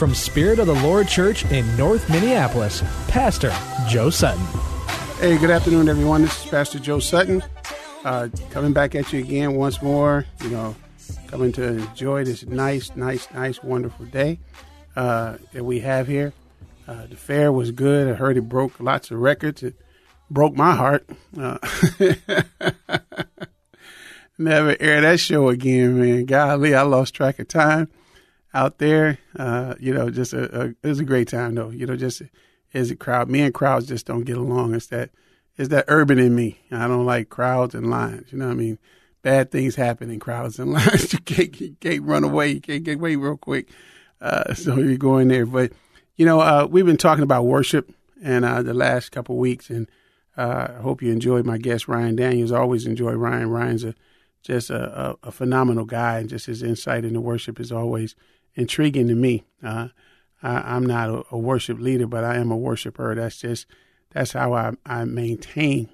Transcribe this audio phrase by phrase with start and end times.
[0.00, 3.52] from Spirit of the Lord Church in North Minneapolis, Pastor
[3.86, 4.42] Joe Sutton.
[5.18, 6.22] Hey, good afternoon, everyone.
[6.22, 7.44] This is Pastor Joe Sutton,
[8.02, 10.24] uh, coming back at you again once more.
[10.42, 10.76] You know,
[11.26, 14.38] coming to enjoy this nice, nice, nice, wonderful day
[14.96, 16.32] uh, that we have here.
[16.88, 18.08] Uh, the fair was good.
[18.08, 19.62] I heard it broke lots of records.
[19.62, 19.74] It
[20.30, 21.06] broke my heart.
[21.38, 21.58] Uh,
[24.38, 26.24] never air that show again, man.
[26.24, 27.90] Golly, I lost track of time
[28.54, 29.18] out there.
[29.38, 31.70] Uh, you know, just a, a, it was a great time though.
[31.70, 32.22] You know, just
[32.74, 33.28] as a crowd.
[33.28, 34.74] Me and crowds just don't get along.
[34.74, 35.10] It's that
[35.56, 36.60] it's that urban in me.
[36.70, 38.32] I don't like crowds and lines.
[38.32, 38.78] You know what I mean?
[39.22, 41.12] Bad things happen in crowds and lines.
[41.12, 42.52] you can't you can't run away.
[42.52, 43.70] You can't get away real quick.
[44.20, 45.72] Uh, so you're going there, but
[46.16, 47.90] you know, uh, we've been talking about worship
[48.22, 49.88] and uh, the last couple of weeks, and
[50.36, 52.52] uh, I hope you enjoyed my guest Ryan Daniels.
[52.52, 53.48] I always enjoy Ryan.
[53.48, 53.94] Ryan's a
[54.42, 58.14] just a, a, a, phenomenal guy, and just his insight into worship is always
[58.54, 59.44] intriguing to me.
[59.62, 59.88] Uh,
[60.42, 63.14] I, am not a, a, worship leader, but I am a worshiper.
[63.14, 63.66] That's just
[64.10, 65.90] that's how I, I maintain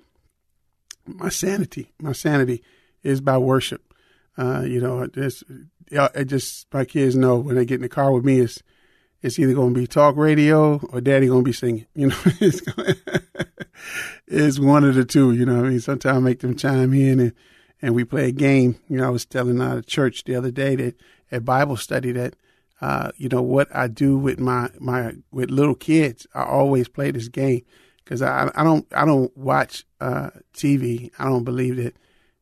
[1.04, 1.92] my sanity.
[2.00, 2.62] My sanity
[3.02, 3.82] is by worship.
[4.38, 5.44] Uh, you know, just
[5.90, 8.62] it just my kids know when they get in the car with me, it's
[9.22, 11.86] it's either going to be talk radio or daddy going to be singing.
[11.94, 12.62] You know, it's,
[14.26, 15.32] it's one of the two.
[15.32, 17.32] You know, I mean, sometimes I make them chime in and,
[17.80, 18.78] and we play a game.
[18.88, 21.00] You know, I was telling out of church the other day that
[21.30, 22.36] at Bible study that,
[22.80, 27.10] uh, you know, what I do with my, my, with little kids, I always play
[27.10, 27.62] this game
[28.04, 31.10] because I, I don't, I don't watch, uh, TV.
[31.18, 31.96] I don't believe that,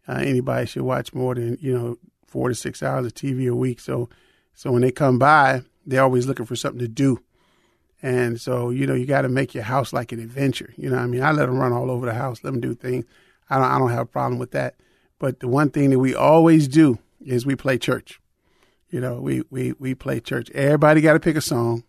[0.08, 3.54] uh, anybody should watch more than, you know, four to six hours of TV a
[3.54, 3.80] week.
[3.80, 4.08] So,
[4.54, 7.20] so when they come by, they're always looking for something to do.
[8.02, 10.74] And so, you know, you got to make your house like an adventure.
[10.76, 12.74] You know, I mean, I let them run all over the house, let them do
[12.74, 13.06] things.
[13.48, 14.74] I don't, I don't have a problem with that.
[15.18, 18.20] But the one thing that we always do is we play church.
[18.94, 20.48] You know, we we we play church.
[20.52, 21.82] Everybody got to pick a song.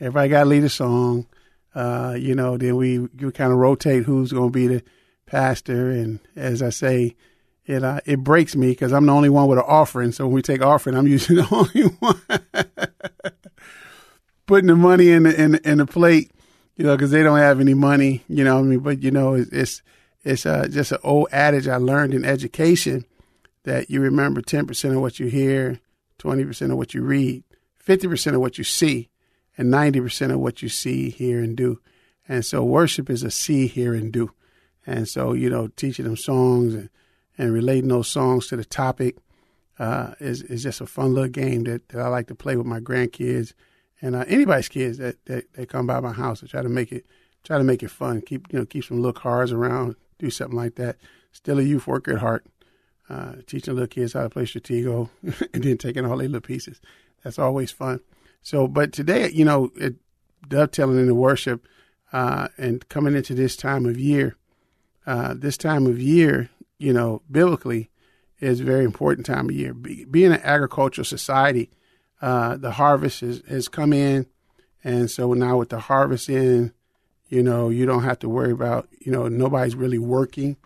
[0.00, 1.28] Everybody got to lead a song.
[1.76, 4.82] Uh, you know, then we, we kind of rotate who's going to be the
[5.26, 5.92] pastor.
[5.92, 7.14] And as I say,
[7.66, 10.10] it uh, it breaks me because I'm the only one with an offering.
[10.10, 12.20] So when we take offering, I'm usually the only one
[14.46, 16.32] putting the money in the in, in the plate.
[16.76, 18.24] You know, because they don't have any money.
[18.26, 19.82] You know, I mean, but you know, it's it's,
[20.24, 23.04] it's uh, just an old adage I learned in education
[23.62, 25.78] that you remember ten percent of what you hear,
[26.20, 27.42] twenty percent of what you read,
[27.76, 29.08] fifty percent of what you see,
[29.58, 31.80] and ninety percent of what you see, hear, and do.
[32.28, 34.30] And so worship is a see, hear, and do.
[34.86, 36.90] And so, you know, teaching them songs and
[37.38, 39.16] and relating those songs to the topic
[39.78, 42.66] uh, is is just a fun little game that, that I like to play with
[42.66, 43.54] my grandkids
[44.02, 46.42] and uh, anybody's kids that, that, that come by my house.
[46.42, 47.06] I try to make it
[47.44, 48.20] try to make it fun.
[48.20, 49.96] Keep you know keep some little cars around.
[50.18, 50.96] Do something like that.
[51.32, 52.46] Still a youth worker at heart.
[53.10, 55.08] Uh, teaching little kids how to play Stratego
[55.52, 56.80] and then taking all their little pieces.
[57.24, 58.00] That's always fun.
[58.42, 59.96] So, but today, you know, it,
[60.48, 61.66] dovetailing into worship
[62.12, 64.36] uh, and coming into this time of year,
[65.06, 66.50] uh, this time of year
[66.80, 67.90] you know, biblically,
[68.40, 69.74] is a very important time of year.
[69.74, 71.70] Be, being an agricultural society,
[72.22, 74.26] uh, the harvest has, has come in,
[74.82, 76.72] and so now with the harvest in,
[77.28, 80.56] you know, you don't have to worry about, you know, nobody's really working.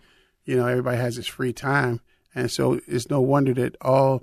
[0.44, 2.00] You know, everybody has its free time,
[2.35, 4.23] and so it's no wonder that all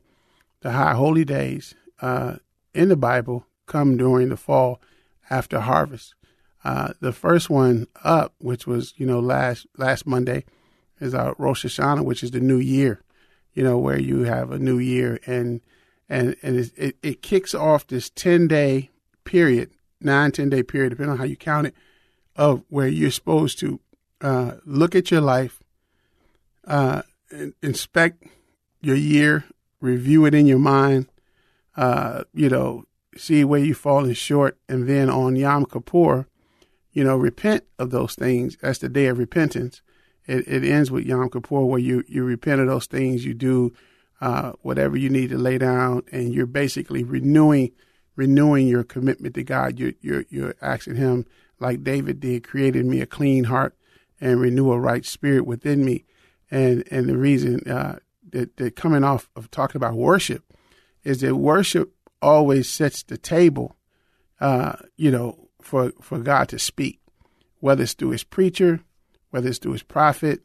[0.61, 2.35] the high holy days uh,
[2.73, 4.81] in the Bible come during the fall
[5.29, 6.13] after harvest.
[6.63, 10.43] Uh, the first one up, which was you know last last Monday,
[10.99, 13.01] is our Rosh Hashanah, which is the new year,
[13.53, 15.61] you know, where you have a new year and
[16.07, 18.89] and and it it kicks off this ten day
[19.23, 21.75] period, nine ten day period, depending on how you count it,
[22.35, 23.79] of where you're supposed to
[24.21, 25.63] uh, look at your life,
[26.67, 27.01] uh,
[27.61, 28.23] inspect
[28.81, 29.45] your year,
[29.79, 31.07] review it in your mind,
[31.75, 32.85] uh, you know,
[33.15, 36.27] see where you've fallen short, and then on Yom Kippur,
[36.91, 38.57] you know, repent of those things.
[38.61, 39.81] That's the day of repentance.
[40.27, 43.25] It, it ends with Yom Kippur, where you you repent of those things.
[43.25, 43.73] You do
[44.19, 47.71] uh, whatever you need to lay down, and you're basically renewing
[48.15, 49.79] renewing your commitment to God.
[49.79, 51.25] You're you're, you're asking Him,
[51.59, 53.75] like David did, created me a clean heart
[54.19, 56.05] and renew a right spirit within me.
[56.51, 57.99] And and the reason uh,
[58.31, 60.43] that, that coming off of talking about worship
[61.03, 63.75] is that worship always sets the table,
[64.39, 66.99] uh, you know, for for God to speak,
[67.59, 68.81] whether it's through His preacher,
[69.29, 70.41] whether it's through His prophet,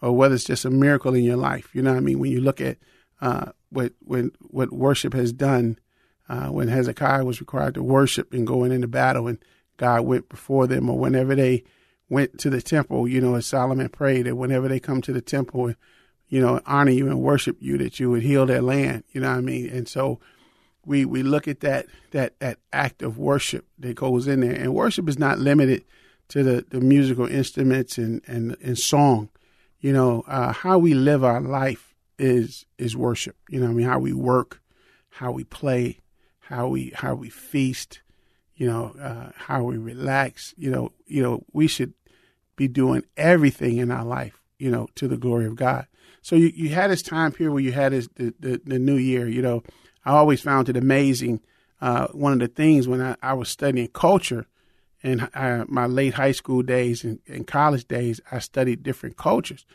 [0.00, 1.74] or whether it's just a miracle in your life.
[1.74, 2.18] You know what I mean?
[2.18, 2.78] When you look at
[3.20, 5.78] uh, what when what worship has done,
[6.28, 9.38] uh, when Hezekiah was required to worship and going into battle, and
[9.76, 11.64] God went before them, or whenever they
[12.12, 15.22] went to the temple, you know, as Solomon prayed that whenever they come to the
[15.22, 15.74] temple,
[16.28, 19.04] you know, honor you and worship you, that you would heal their land.
[19.12, 19.70] You know what I mean?
[19.70, 20.20] And so
[20.84, 24.74] we we look at that that that act of worship that goes in there, and
[24.74, 25.84] worship is not limited
[26.28, 29.30] to the, the musical instruments and, and, and song.
[29.80, 33.36] You know, uh, how we live our life is is worship.
[33.48, 34.60] You know, what I mean, how we work,
[35.08, 36.00] how we play,
[36.40, 38.00] how we how we feast.
[38.54, 40.54] You know, uh, how we relax.
[40.58, 41.94] You know, you know, we should
[42.56, 44.38] be doing everything in our life.
[44.58, 45.88] You know, to the glory of God.
[46.20, 48.96] So you, you had this time period where you had this, the, the the new
[48.96, 49.26] year.
[49.26, 49.62] You know,
[50.04, 51.40] I always found it amazing.
[51.80, 54.46] Uh, one of the things when I, I was studying culture
[55.02, 59.66] in uh, my late high school days and, and college days, I studied different cultures.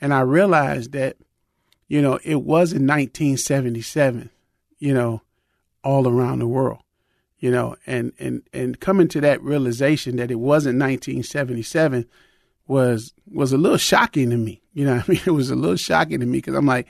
[0.00, 1.16] And I realized that
[1.88, 4.30] you know, it was in 1977,
[4.78, 5.22] you know,
[5.84, 6.80] all around the world,
[7.38, 12.06] you know, and, and, and coming to that realization that it wasn't 1977
[12.66, 14.62] was, was a little shocking to me.
[14.72, 15.20] You know I mean?
[15.26, 16.86] It was a little shocking to me because I'm like,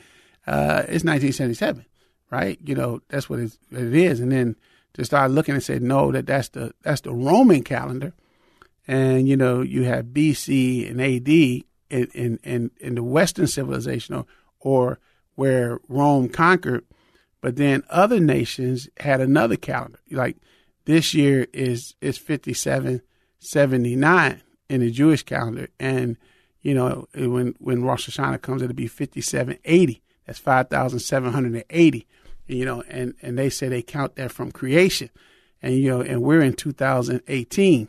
[0.46, 1.84] uh, it's 1977,
[2.30, 2.58] right?
[2.64, 4.20] You know, that's what it is.
[4.20, 4.56] And then
[4.94, 8.12] to start looking and say, no, that that's the, that's the Roman calendar.
[8.88, 11.64] And, you know, you have BC and AD in,
[12.14, 14.26] in, in, in the Western civilization or
[14.66, 14.98] or
[15.36, 16.84] where Rome conquered,
[17.40, 19.98] but then other nations had another calendar.
[20.10, 20.36] Like
[20.84, 26.16] this year is is 5779 in the Jewish calendar, and
[26.62, 30.02] you know when when Rosh Hashanah comes, it'll be 5780.
[30.26, 32.06] That's 5,780.
[32.48, 35.10] You know, and and they say they count that from creation,
[35.60, 37.88] and you know, and we're in 2018,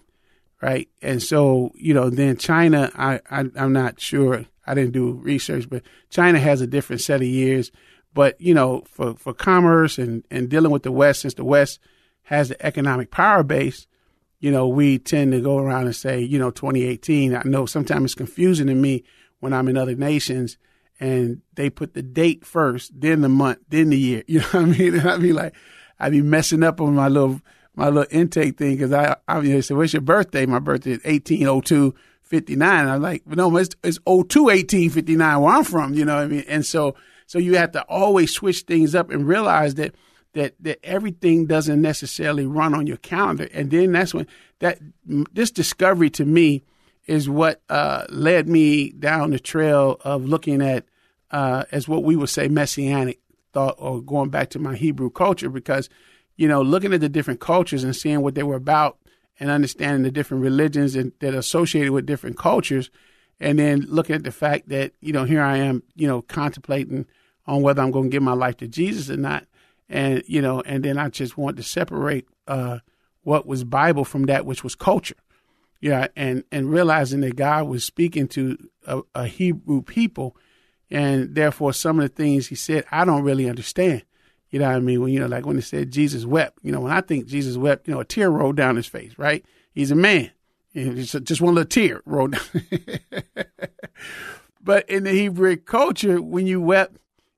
[0.61, 0.89] right?
[1.01, 5.69] And so you know, then China, I, I I'm not sure I didn't do research,
[5.69, 7.71] but China has a different set of years.
[8.17, 11.79] But you know, for for commerce and and dealing with the West, since the West
[12.23, 13.85] has the economic power base,
[14.39, 17.35] you know, we tend to go around and say, you know, 2018.
[17.35, 19.03] I know sometimes it's confusing to me
[19.39, 20.57] when I'm in other nations
[20.99, 24.23] and they put the date first, then the month, then the year.
[24.27, 24.95] You know what I mean?
[24.95, 25.53] And I'd be like,
[25.99, 27.39] I'd be messing up on my little
[27.75, 30.47] my little intake thing because I I know, say, what's your birthday?
[30.47, 31.93] My birthday is 1802.
[32.23, 32.87] 59.
[32.89, 36.43] I'm like, no, it's, it's 02 1859 where I'm from, you know what I mean?
[36.49, 36.93] And so,
[37.27, 39.93] so you have to always switch things up and realize that,
[40.33, 43.47] that, that everything doesn't necessarily run on your calendar.
[43.53, 44.25] And then that's when
[44.59, 46.63] that, this discovery to me
[47.05, 50.85] is what, uh, led me down the trail of looking at,
[51.29, 53.19] uh, as what we would say messianic
[53.53, 55.89] thought or going back to my Hebrew culture because,
[56.37, 58.97] you know, looking at the different cultures and seeing what they were about
[59.39, 62.89] and understanding the different religions and, that are associated with different cultures,
[63.39, 67.05] and then looking at the fact that you know here I am, you know, contemplating
[67.47, 69.45] on whether I'm going to give my life to Jesus or not,
[69.89, 72.79] and you know, and then I just wanted to separate uh,
[73.23, 75.15] what was Bible from that which was culture,
[75.81, 80.35] yeah, and and realizing that God was speaking to a, a Hebrew people,
[80.91, 84.03] and therefore some of the things He said I don't really understand.
[84.49, 85.01] You know what I mean?
[85.01, 86.59] When you know, like when it said Jesus wept.
[86.63, 89.13] You know, when I think Jesus wept, you know, a tear rolled down his face.
[89.17, 89.45] Right?
[89.73, 90.31] He's a man.
[90.73, 93.01] And just, just one little tear rolled down.
[94.61, 96.97] but in the Hebrew culture, when you wept,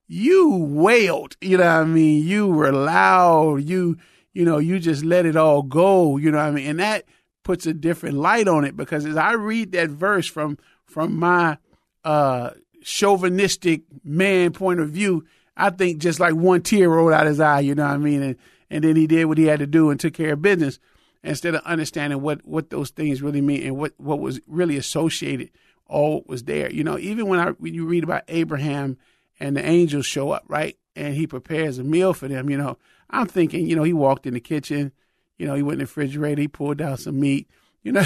[0.10, 1.38] you wailed.
[1.40, 2.26] You know what I mean?
[2.26, 3.64] You were loud.
[3.64, 3.98] You,
[4.34, 6.18] you know, you just let it all go.
[6.18, 6.68] You know what I mean?
[6.68, 7.06] And that
[7.44, 11.58] puts a different light on it because as I read that verse from from my
[12.04, 12.52] uh
[12.84, 15.26] chauvinistic man point of view,
[15.56, 18.24] I think just like one tear rolled out his eye, you know what I mean?
[18.24, 18.36] And
[18.72, 20.80] and then he did what he had to do and took care of business
[21.24, 25.50] instead of understanding what, what those things really mean and what, what was really associated,
[25.86, 26.72] all was there.
[26.72, 28.98] You know, even when I when you read about Abraham
[29.40, 30.78] and the angels show up, right?
[30.96, 32.78] And he prepares a meal for them, you know,
[33.10, 34.92] I'm thinking, you know, he walked in the kitchen,
[35.38, 37.50] you know, he went in the refrigerator, he pulled out some meat,
[37.82, 38.02] you know.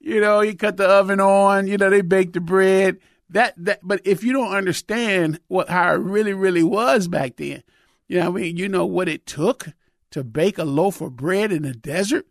[0.00, 2.98] you know, he cut the oven on, you know, they baked the bread
[3.30, 7.62] that that but if you don't understand what how it really really was back then
[8.06, 9.68] you know i mean you know what it took
[10.10, 12.24] to bake a loaf of bread in the desert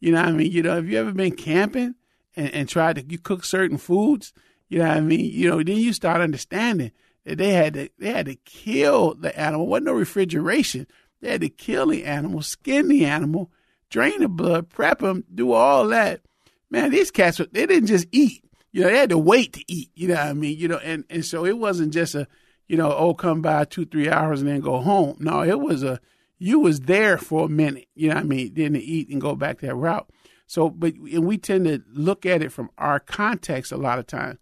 [0.00, 0.50] You know I mean?
[0.50, 1.94] You know, have you ever been camping
[2.36, 4.32] and, and tried to you cook certain foods?
[4.72, 5.30] You know what I mean?
[5.30, 6.92] You know, then you start understanding
[7.26, 9.66] that they had to they had to kill the animal.
[9.66, 10.86] There wasn't no refrigeration.
[11.20, 13.50] They had to kill the animal, skin the animal,
[13.90, 16.22] drain the blood, prep them, do all that.
[16.70, 18.42] Man, these cats they didn't just eat.
[18.72, 19.90] You know, they had to wait to eat.
[19.94, 20.56] You know what I mean?
[20.56, 22.26] You know, and and so it wasn't just a
[22.66, 25.18] you know, oh, come by two, three hours and then go home.
[25.20, 26.00] No, it was a,
[26.38, 28.54] you was there for a minute, you know what I mean?
[28.54, 30.08] Then to eat and go back that route.
[30.46, 34.06] So, but, and we tend to look at it from our context a lot of
[34.06, 34.38] times.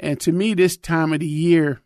[0.00, 1.80] And to me, this time of the year,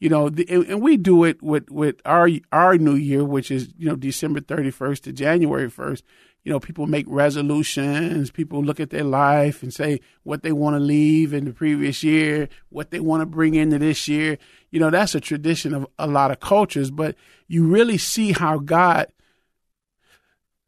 [0.00, 3.50] you know, the, and, and, we do it with, with our, our new year, which
[3.50, 6.02] is, you know, December 31st to January 1st
[6.44, 10.76] you know, people make resolutions, people look at their life and say what they want
[10.76, 14.36] to leave in the previous year, what they want to bring into this year.
[14.70, 17.16] You know, that's a tradition of a lot of cultures, but
[17.48, 19.06] you really see how God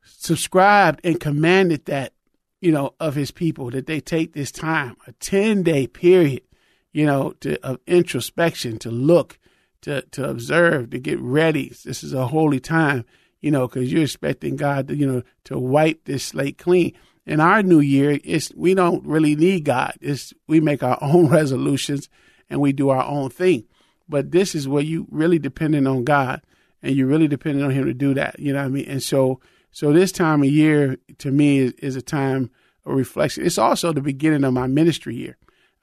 [0.03, 2.15] subscribed and commanded that,
[2.63, 6.41] you know, of his people that they take this time, a 10 day period,
[6.97, 9.39] you know, to, of introspection, to look,
[9.83, 11.73] to, to observe, to get ready.
[11.85, 13.05] This is a holy time
[13.41, 16.95] you know, because you're expecting God to, you know, to wipe this slate clean.
[17.27, 19.95] In our new year, it's we don't really need God.
[20.01, 22.09] It's we make our own resolutions
[22.49, 23.65] and we do our own thing.
[24.09, 26.43] But this is where you really dependent on God
[26.83, 28.39] and you're really dependent on Him to do that.
[28.41, 28.89] You know what I mean?
[28.89, 32.51] And so, so this time of year to me is, is a time
[32.85, 33.45] of reflection.
[33.45, 35.37] It's also the beginning of my ministry year.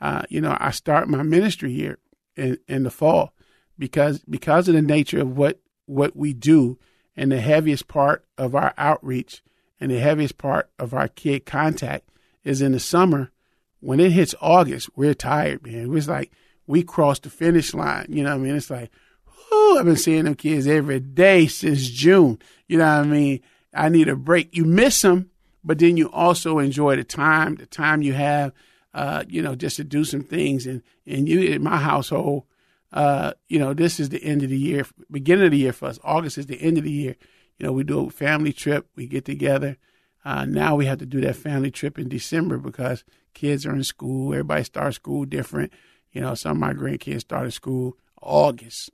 [0.03, 1.97] Uh, you know, I start my ministry here
[2.35, 3.33] in, in the fall
[3.79, 6.77] because because of the nature of what what we do
[7.15, 9.41] and the heaviest part of our outreach
[9.79, 12.09] and the heaviest part of our kid contact
[12.43, 13.31] is in the summer.
[13.79, 15.95] When it hits August, we're tired, man.
[15.95, 16.33] It's like
[16.67, 18.07] we crossed the finish line.
[18.09, 18.55] You know what I mean?
[18.55, 18.91] It's like,
[19.25, 22.39] whoo, I've been seeing them kids every day since June.
[22.67, 23.39] You know what I mean?
[23.73, 24.53] I need a break.
[24.53, 25.31] You miss them,
[25.63, 28.51] but then you also enjoy the time, the time you have,
[28.93, 30.65] uh, you know, just to do some things.
[30.67, 32.43] And, and you, in my household,
[32.91, 35.87] uh, you know, this is the end of the year, beginning of the year for
[35.87, 35.99] us.
[36.03, 37.15] August is the end of the year.
[37.57, 39.77] You know, we do a family trip, we get together.
[40.25, 43.83] Uh, now we have to do that family trip in December because kids are in
[43.83, 44.31] school.
[44.33, 45.73] Everybody starts school different.
[46.11, 48.91] You know, some of my grandkids started school August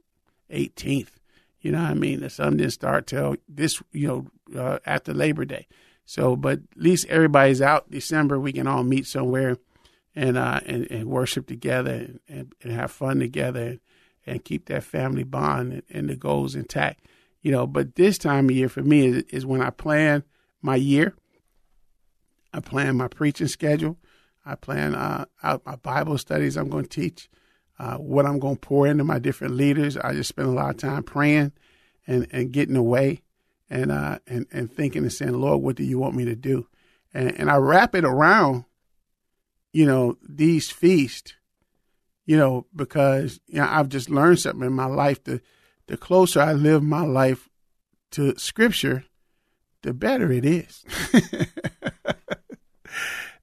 [0.50, 1.10] 18th.
[1.62, 2.27] You know what I mean?
[2.29, 5.68] Some didn't start till this, you know, uh, after Labor Day.
[6.06, 8.39] So, but at least everybody's out December.
[8.39, 9.58] We can all meet somewhere
[10.19, 13.79] and uh, and, and worship together and, and, and have fun together
[14.25, 17.05] and keep that family bond and, and, the goals intact.
[17.41, 20.25] You know, but this time of year for me is, is when I plan
[20.61, 21.15] my year.
[22.53, 23.97] I plan my preaching schedule.
[24.45, 27.29] I plan uh, out my Bible studies I'm going to teach,
[27.77, 29.95] uh, what I'm going to pour into my different leaders.
[29.95, 31.53] I just spend a lot of time praying
[32.07, 33.21] and, and getting away
[33.69, 36.67] and, uh, and, and thinking and saying, Lord, what do you want me to do?
[37.13, 38.65] And, and I wrap it around,
[39.71, 41.33] you know, these feasts
[42.29, 45.23] you know, because you know, I've just learned something in my life.
[45.23, 45.41] The
[45.88, 47.49] the closer I live my life
[48.11, 49.03] to Scripture,
[49.81, 50.85] the better it is.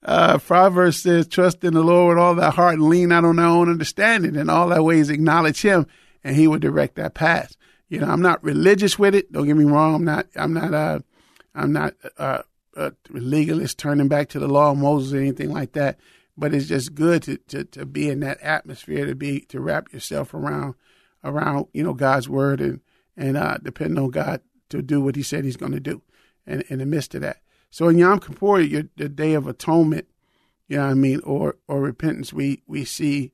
[0.05, 3.35] uh, Proverbs says, "Trust in the Lord with all thy heart and lean not on
[3.35, 5.89] thy own understanding, and all thy ways acknowledge Him,
[6.23, 7.57] and He will direct that path."
[7.89, 9.33] You know, I'm not religious with it.
[9.33, 9.97] Don't get me wrong.
[9.97, 10.27] I'm not.
[10.37, 10.73] I'm not.
[10.73, 11.01] Uh,
[11.57, 12.43] I'm not uh,
[12.77, 15.99] a legalist turning back to the law of Moses or anything like that
[16.37, 19.93] but it's just good to, to, to be in that atmosphere to be to wrap
[19.93, 20.75] yourself around
[21.25, 22.81] around you know God's word and
[23.17, 26.03] and uh, depend on God to do what He said He's going to do,
[26.47, 27.41] and in the midst of that.
[27.71, 30.07] So in Yom Kippur, the Day of Atonement,
[30.69, 33.33] you know what I mean, or or repentance, we we see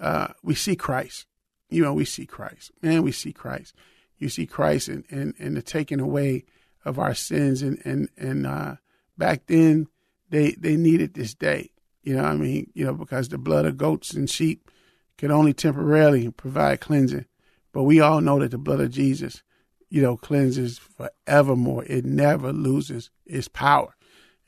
[0.00, 1.26] uh, we see Christ.
[1.68, 2.72] You know, we see Christ.
[2.82, 3.74] Man, we see Christ.
[4.18, 6.44] You see Christ and and, and the taking away
[6.84, 8.76] of our sins and and and uh,
[9.16, 9.86] back then
[10.28, 11.70] they they needed this day
[12.02, 12.70] you know I mean?
[12.74, 14.70] You know, because the blood of goats and sheep
[15.18, 17.26] can only temporarily provide cleansing.
[17.72, 19.42] But we all know that the blood of Jesus,
[19.88, 21.84] you know, cleanses forevermore.
[21.84, 23.94] It never loses its power.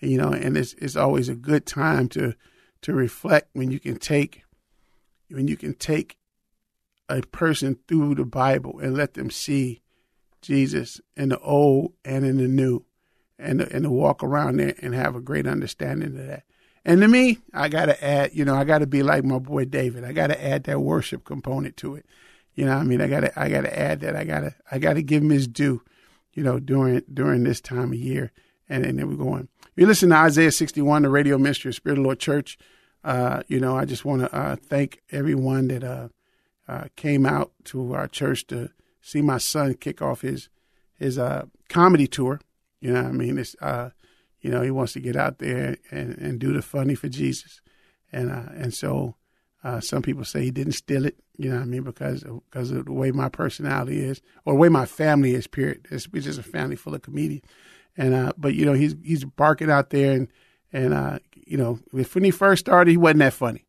[0.01, 2.35] You know, and it's it's always a good time to
[2.83, 4.43] to reflect when you can take
[5.31, 6.17] when you can take
[7.09, 9.83] a person through the Bible and let them see
[10.41, 12.85] Jesus in the old and in the new
[13.39, 16.45] and and to walk around there and have a great understanding of that.
[16.85, 19.39] And to me, I got to add, you know, I got to be like my
[19.39, 20.05] boy David.
[20.05, 22.07] I got to add that worship component to it.
[22.55, 24.17] You know, I mean, I got to, I got to add that.
[24.17, 25.83] I got to, I got to give him his due,
[26.35, 28.33] you know, during during this time of year.
[28.69, 29.49] And, and then we're going.
[29.77, 32.59] You listen to Isaiah 61, the radio ministry of Spirit of Lord Church.
[33.05, 36.09] Uh, you know, I just want to uh, thank everyone that uh,
[36.69, 38.71] uh, came out to our church to
[39.01, 40.49] see my son kick off his
[40.95, 42.41] his uh, comedy tour.
[42.81, 43.91] You know, I mean, it's uh,
[44.43, 47.61] You know, he wants to get out there and, and do the funny for Jesus.
[48.13, 49.17] And uh, and so
[49.65, 52.43] uh, some people say he didn't steal it, you know what I mean, because of,
[52.51, 55.87] because of the way my personality is or the way my family is, period.
[55.91, 57.45] It's, it's just a family full of comedians.
[57.97, 60.29] And uh, but you know, he's he's barking out there and
[60.73, 63.67] and uh, you know, when he first started, he wasn't that funny.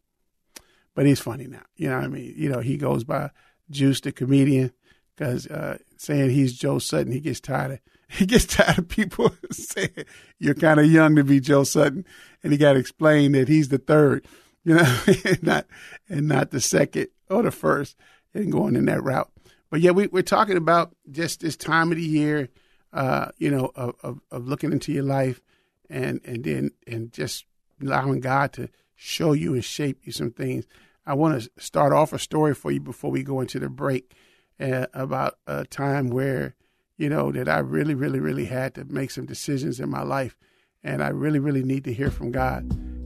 [0.96, 1.64] But he's funny now.
[1.76, 2.34] You know what I mean?
[2.38, 3.32] You know, he goes by
[3.70, 4.72] Juice the comedian
[5.16, 7.80] because uh, saying he's Joe Sutton, he gets tired of
[8.18, 10.06] he gets tired of people saying
[10.40, 12.06] you're kind of young to be Joe Sutton,
[12.44, 14.26] and he got to explain that he's the third,
[14.64, 15.66] you know, and not
[16.10, 17.98] and not the second or the first,
[18.34, 19.30] and going in that route.
[19.70, 22.50] But yeah, we, we're talking about just this time of the year,
[22.94, 25.42] uh, you know, of, of, of looking into your life,
[25.90, 27.46] and and then and just
[27.82, 30.66] allowing God to show you and shape you some things.
[31.06, 34.14] I want to start off a story for you before we go into the break
[34.60, 36.56] uh, about a time where,
[36.98, 40.36] you know, that I really, really, really had to make some decisions in my life,
[40.84, 42.64] and I really, really need to hear from God.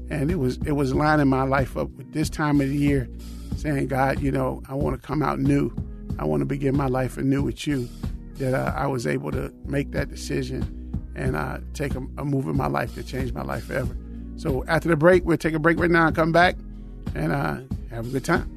[0.10, 3.10] And it was it was lining my life up with this time of the year,
[3.58, 5.72] saying, God, you know, I want to come out new.
[6.20, 7.89] I want to begin my life anew with you.
[8.36, 10.74] That uh, I was able to make that decision
[11.15, 13.98] and uh, take a, a move in my life to change my life forever.
[14.36, 16.56] So after the break, we'll take a break right now and come back
[17.15, 18.56] and uh, have a good time.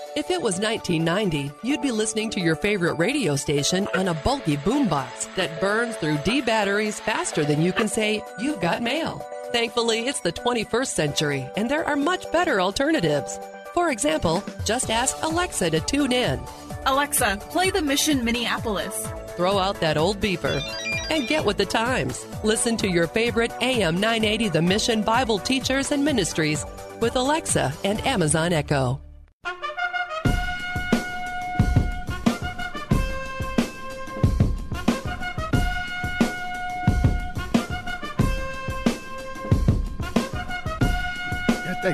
[0.21, 4.55] If it was 1990, you'd be listening to your favorite radio station on a bulky
[4.55, 9.25] boombox that burns through D batteries faster than you can say, You've got mail.
[9.51, 13.39] Thankfully, it's the 21st century, and there are much better alternatives.
[13.73, 16.39] For example, just ask Alexa to tune in.
[16.85, 19.07] Alexa, play the Mission Minneapolis.
[19.35, 20.61] Throw out that old beeper
[21.09, 22.27] and get with the times.
[22.43, 26.63] Listen to your favorite AM 980 The Mission Bible Teachers and Ministries
[26.99, 29.01] with Alexa and Amazon Echo.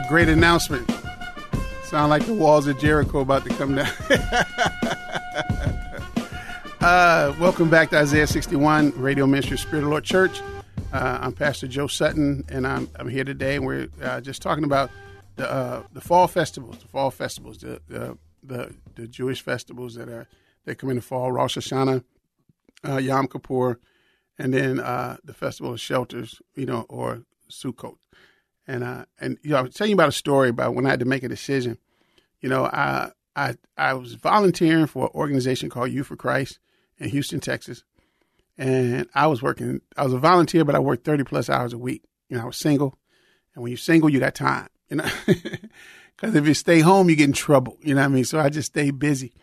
[0.08, 0.90] Great announcement.
[1.84, 3.92] Sound like the walls of Jericho about to come down.
[6.82, 10.42] uh, welcome back to Isaiah 61 Radio Ministry Spirit of Lord Church.
[10.94, 14.64] Uh, I'm Pastor Joe Sutton, and I'm, I'm here today, and we're uh, just talking
[14.64, 14.90] about
[15.36, 20.10] the uh, the fall festivals, the fall festivals, the, the the, the Jewish festivals that
[20.10, 20.28] are
[20.66, 22.04] that come in the fall, Rosh Hashanah,
[22.88, 23.80] uh, Yom Kippur,
[24.38, 27.96] and then uh, the Festival of Shelters, you know, or Sukkot.
[28.68, 30.90] And uh, and you know, I was telling you about a story about when I
[30.90, 31.78] had to make a decision.
[32.42, 36.60] You know, I I I was volunteering for an organization called Youth for Christ
[36.98, 37.84] in Houston, Texas,
[38.58, 39.82] and I was working.
[39.96, 42.04] I was a volunteer, but I worked thirty plus hours a week.
[42.30, 42.98] You know, I was single,
[43.56, 44.68] and when you're single, you got time.
[44.90, 47.78] You know, because if you stay home, you get in trouble.
[47.82, 48.26] You know what I mean?
[48.26, 49.34] So I just stayed busy,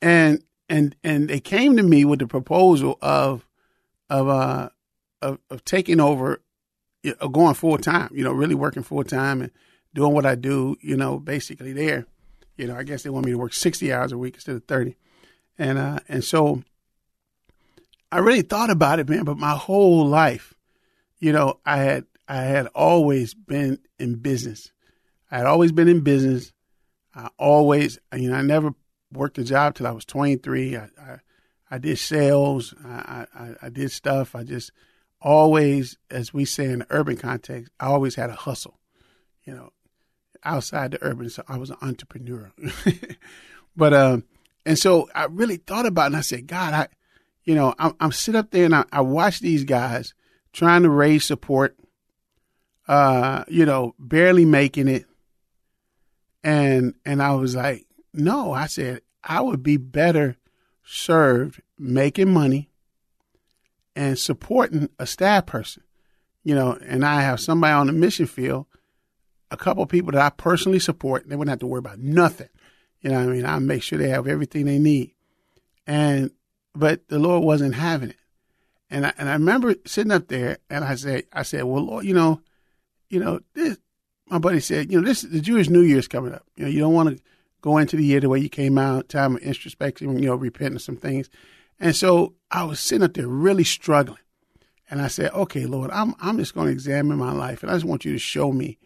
[0.00, 3.44] and and and they came to me with the proposal of
[4.08, 4.68] of uh
[5.22, 6.40] of, of taking over
[7.32, 9.50] going full time, you know, really working full time and
[9.94, 12.06] doing what I do, you know, basically there.
[12.56, 14.64] You know, I guess they want me to work 60 hours a week instead of
[14.64, 14.96] 30.
[15.58, 16.62] And, uh, and so
[18.12, 20.54] I really thought about it, man, but my whole life,
[21.18, 24.72] you know, I had, I had always been in business.
[25.30, 26.52] I had always been in business.
[27.14, 28.74] I always, you know, I never
[29.12, 30.76] worked a job till I was 23.
[30.76, 31.16] I, I,
[31.70, 32.74] I did sales.
[32.84, 34.34] I, I, I did stuff.
[34.34, 34.72] I just,
[35.20, 38.78] always, as we say in the urban context, I always had a hustle,
[39.44, 39.70] you know,
[40.44, 41.28] outside the urban.
[41.30, 42.52] So I was an entrepreneur.
[43.76, 44.24] but, um,
[44.64, 46.88] and so I really thought about it and I said, God, I,
[47.44, 50.14] you know, I'm, I'm sit up there and I, I watch these guys
[50.52, 51.76] trying to raise support,
[52.88, 55.06] uh, you know, barely making it.
[56.42, 60.36] And, and I was like, no, I said, I would be better
[60.82, 62.69] served making money
[63.96, 65.82] and supporting a staff person.
[66.42, 68.66] You know, and I have somebody on the mission field,
[69.50, 71.28] a couple of people that I personally support.
[71.28, 72.48] They wouldn't have to worry about nothing.
[73.02, 73.46] You know I mean?
[73.46, 75.14] I make sure they have everything they need.
[75.86, 76.30] And,
[76.74, 78.16] but the Lord wasn't having it.
[78.90, 82.04] And I, and I remember sitting up there and I said, I said, well, Lord,
[82.04, 82.40] you know,
[83.08, 83.78] you know, this,
[84.28, 86.44] my buddy said, you know, this, the Jewish New Year's coming up.
[86.56, 87.22] You know, you don't want to
[87.60, 90.78] go into the year the way you came out, time of introspection, you know, repenting
[90.78, 91.30] some things.
[91.80, 94.18] And so I was sitting up there really struggling.
[94.90, 97.74] And I said, okay, Lord, I'm, I'm just going to examine my life and I
[97.74, 98.78] just want you to show me,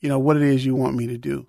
[0.00, 1.46] you know, what it is you want me to do.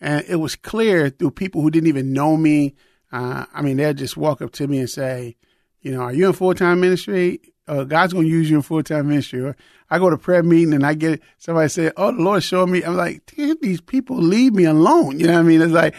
[0.00, 2.74] And it was clear through people who didn't even know me.
[3.12, 5.36] Uh, I mean, they'd just walk up to me and say,
[5.80, 7.40] you know, are you in full time ministry?
[7.68, 9.40] Uh, God's going to use you in full time ministry.
[9.40, 9.56] Or
[9.88, 12.82] I go to prayer meeting and I get somebody say, "Oh, the Lord showed me."
[12.82, 13.24] I'm like,
[13.60, 15.62] these people leave me alone." You know what I mean?
[15.62, 15.94] It's like,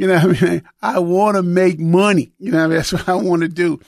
[0.00, 2.32] you know, what I mean, I want to make money.
[2.38, 2.76] You know, I mean?
[2.78, 3.80] that's what I want to do.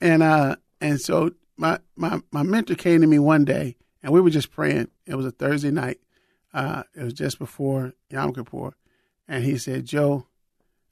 [0.00, 4.20] And uh, and so my my my mentor came to me one day, and we
[4.20, 4.88] were just praying.
[5.06, 6.00] It was a Thursday night.
[6.52, 8.74] Uh, it was just before Yom Kippur,
[9.28, 10.26] and he said, "Joe,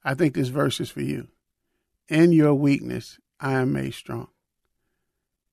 [0.04, 1.26] I think this verse is for you.
[2.08, 4.28] In your weakness, I am made strong."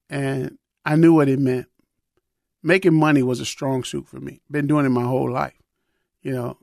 [0.08, 1.66] And I knew what it meant.
[2.62, 4.42] Making money was a strong suit for me.
[4.52, 5.60] Been doing it my whole life.
[6.22, 6.58] You know,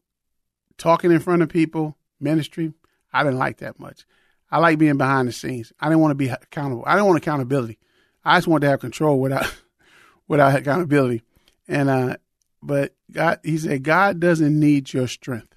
[0.78, 2.72] talking in front of people, ministry,
[3.12, 4.04] I didn't like that much.
[4.50, 5.72] I like being behind the scenes.
[5.80, 6.84] I didn't want to be accountable.
[6.86, 7.78] I didn't want accountability.
[8.24, 9.54] I just wanted to have control without
[10.28, 11.22] without accountability.
[11.68, 12.16] And uh
[12.62, 15.54] but God he said God doesn't need your strength.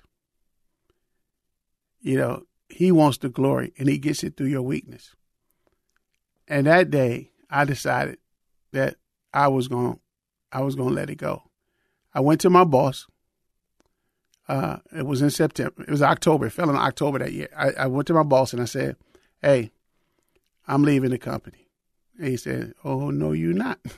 [2.01, 5.15] You know, he wants the glory and he gets it through your weakness.
[6.47, 8.17] And that day I decided
[8.73, 8.95] that
[9.33, 9.99] I was going
[10.51, 11.43] I was going to let it go.
[12.13, 13.05] I went to my boss.
[14.49, 15.83] Uh, it was in September.
[15.83, 16.47] It was October.
[16.47, 17.49] It fell in October that year.
[17.55, 18.97] I, I went to my boss and I said,
[19.41, 19.71] "Hey,
[20.67, 21.69] I'm leaving the company."
[22.17, 23.79] And he said, "Oh no, you're not."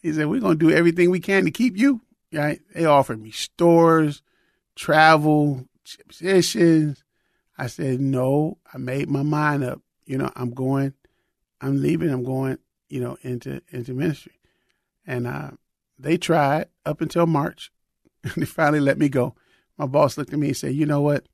[0.00, 2.00] he said, "We're going to do everything we can to keep you."
[2.32, 2.60] Right?
[2.74, 4.22] They offered me stores,
[4.76, 5.66] travel,
[6.06, 7.02] positions.
[7.58, 9.82] I said, "No." I made my mind up.
[10.06, 10.94] You know, I'm going
[11.60, 12.10] I'm leaving.
[12.10, 14.40] I'm going, you know, into into ministry.
[15.06, 15.52] And uh,
[15.98, 17.70] they tried up until March.
[18.36, 19.34] they finally let me go.
[19.76, 21.26] My boss looked at me and said, "You know what?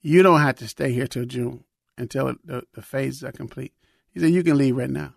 [0.00, 1.64] You don't have to stay here till June
[1.96, 3.72] until the, the phases are complete."
[4.10, 5.14] He said, "You can leave right now."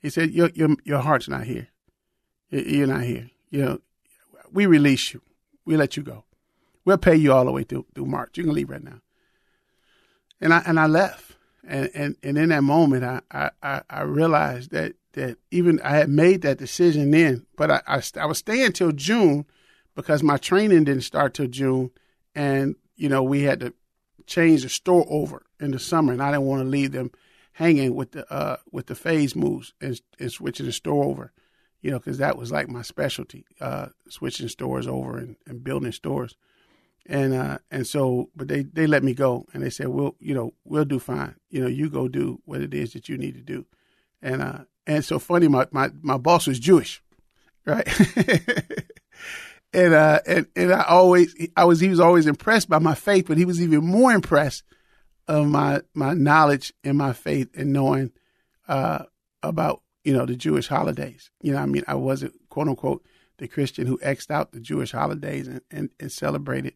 [0.00, 1.68] He said, "Your your your heart's not here.
[2.50, 3.30] You're not here.
[3.50, 3.80] You know,
[4.52, 5.22] we release you.
[5.64, 6.24] We let you go.
[6.84, 8.38] We'll pay you all the way through through March.
[8.38, 9.00] You can leave right now."
[10.40, 11.28] And I and I left.
[11.68, 16.08] And, and, and in that moment, I, I, I realized that, that even I had
[16.08, 19.44] made that decision then, but I, I, I was staying till June
[19.98, 21.90] because my training didn't start till June.
[22.32, 23.74] And, you know, we had to
[24.28, 27.10] change the store over in the summer and I didn't want to leave them
[27.54, 31.32] hanging with the, uh, with the phase moves and, and switching the store over,
[31.82, 35.90] you know, cause that was like my specialty, uh, switching stores over and, and building
[35.90, 36.36] stores
[37.04, 40.34] and uh, and so, but they they let me go, and they said, "We'll, you
[40.34, 41.36] know, we'll do fine.
[41.48, 43.64] You know, you go do what it is that you need to do."
[44.20, 47.02] And uh, and so funny, my my my boss was Jewish,
[47.64, 47.88] right?
[49.72, 53.26] and uh, and and I always, I was, he was always impressed by my faith,
[53.28, 54.62] but he was even more impressed
[55.26, 58.12] of my my knowledge and my faith and knowing
[58.66, 59.04] uh
[59.42, 61.30] about you know the Jewish holidays.
[61.42, 63.04] You know, I mean, I wasn't quote unquote
[63.38, 66.74] the Christian who xed out the Jewish holidays and, and, and celebrated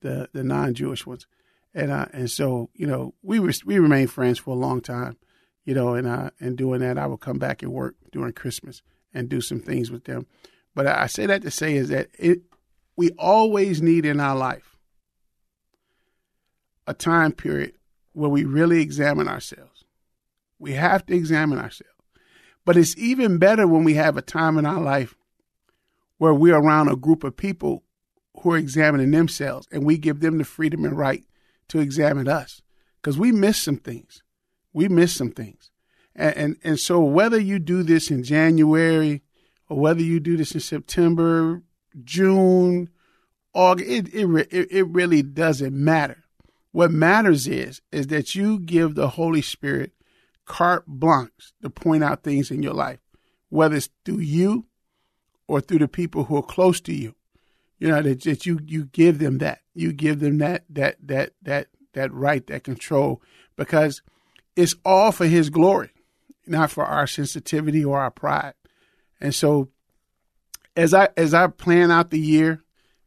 [0.00, 1.26] the the non Jewish ones,
[1.74, 5.16] and uh, and so you know we were we remained friends for a long time,
[5.64, 8.82] you know, and uh, and doing that I would come back and work during Christmas
[9.12, 10.26] and do some things with them,
[10.78, 12.42] but I, say that to say is that it
[12.96, 14.76] we always need in our life
[16.86, 17.72] a time period
[18.12, 19.82] where we really examine ourselves.
[20.56, 21.96] We have to examine ourselves.
[22.64, 25.16] But it's even better when we have a time in our life
[26.18, 27.82] where we're around a group of people
[28.40, 31.24] who are examining themselves and we give them the freedom and right
[31.70, 32.62] to examine us
[33.02, 34.22] because we miss some things.
[34.72, 35.72] We miss some things.
[36.14, 39.24] And, and, and so whether you do this in January
[39.68, 41.62] or whether you do this in September,
[42.04, 42.88] June,
[43.54, 46.24] August, it, it, it really doesn't matter.
[46.72, 49.92] What matters is, is that you give the Holy Spirit
[50.44, 52.98] carte blanche to point out things in your life,
[53.48, 54.66] whether it's through you
[55.46, 57.14] or through the people who are close to you.
[57.78, 61.32] You know that, that you you give them that you give them that that that
[61.42, 63.22] that that right that control
[63.56, 64.02] because
[64.56, 65.90] it's all for His glory,
[66.44, 68.54] not for our sensitivity or our pride.
[69.20, 69.68] And so,
[70.76, 72.62] as I as I plan out the year,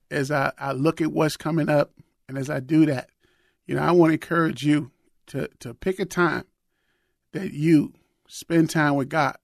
[0.10, 1.94] as I, I look at what's coming up,
[2.28, 3.10] and as I do that,
[3.66, 4.92] you know, I want to encourage you
[5.28, 6.46] to to pick a time
[7.32, 7.94] that you
[8.28, 9.38] spend time with God.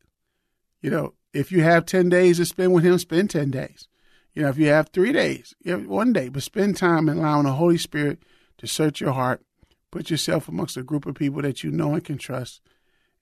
[0.82, 3.88] You know, if you have ten days to spend with Him, spend ten days.
[4.34, 7.18] You know, if you have three days, you have one day, but spend time in
[7.18, 8.20] allowing the Holy Spirit
[8.60, 9.42] to search your heart,
[9.90, 12.62] put yourself amongst a group of people that you know and can trust,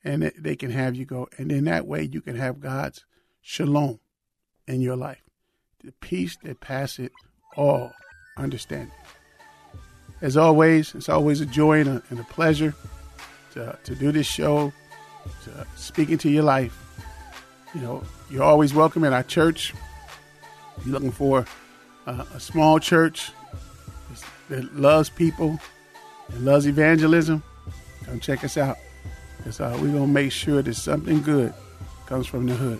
[0.04, 1.30] and they can have you go.
[1.38, 3.06] And in that way, you can have God's
[3.48, 4.00] shalom
[4.68, 5.22] in your life,
[5.84, 7.12] the peace that passeth
[7.56, 7.94] all
[8.38, 8.92] understanding.
[10.20, 12.74] as always, it's always a joy and a, and a pleasure
[13.54, 14.74] to, to do this show,
[15.44, 16.76] to speak into your life.
[17.76, 19.76] You know, you're always welcome at our church.
[20.78, 21.46] If you're looking for
[22.08, 23.32] uh, a small church
[24.50, 25.60] that loves people
[26.30, 27.44] and loves evangelism,
[28.06, 28.78] come check us out.
[29.46, 31.54] Uh, we're going to make sure that something good
[32.08, 32.80] comes from the hood.